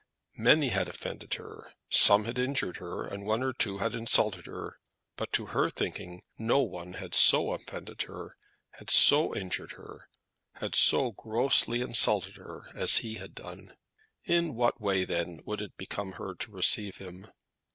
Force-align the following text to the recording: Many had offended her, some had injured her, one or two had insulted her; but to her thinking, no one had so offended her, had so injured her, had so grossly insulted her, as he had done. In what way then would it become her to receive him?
Many 0.39 0.69
had 0.69 0.89
offended 0.89 1.35
her, 1.35 1.73
some 1.91 2.25
had 2.25 2.39
injured 2.39 2.77
her, 2.77 3.07
one 3.15 3.43
or 3.43 3.53
two 3.53 3.77
had 3.77 3.93
insulted 3.93 4.47
her; 4.47 4.79
but 5.15 5.31
to 5.33 5.45
her 5.53 5.69
thinking, 5.69 6.23
no 6.39 6.57
one 6.63 6.93
had 6.93 7.13
so 7.13 7.51
offended 7.51 8.01
her, 8.07 8.35
had 8.71 8.89
so 8.89 9.35
injured 9.35 9.73
her, 9.73 10.09
had 10.55 10.73
so 10.73 11.11
grossly 11.11 11.81
insulted 11.81 12.37
her, 12.37 12.63
as 12.73 12.97
he 13.05 13.13
had 13.17 13.35
done. 13.35 13.75
In 14.23 14.55
what 14.55 14.81
way 14.81 15.03
then 15.05 15.39
would 15.45 15.61
it 15.61 15.77
become 15.77 16.13
her 16.13 16.33
to 16.33 16.51
receive 16.51 16.97
him? 16.97 17.27